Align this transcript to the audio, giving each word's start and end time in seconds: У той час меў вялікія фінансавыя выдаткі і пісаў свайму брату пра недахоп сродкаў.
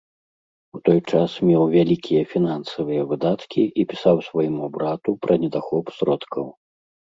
У 0.77 0.79
той 0.87 0.99
час 1.11 1.31
меў 1.49 1.63
вялікія 1.77 2.21
фінансавыя 2.31 3.01
выдаткі 3.13 3.63
і 3.69 3.81
пісаў 3.93 4.17
свайму 4.31 4.73
брату 4.81 5.09
пра 5.27 5.41
недахоп 5.47 5.85
сродкаў. 6.01 6.53